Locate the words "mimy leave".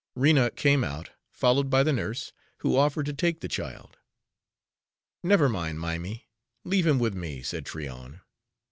5.79-6.87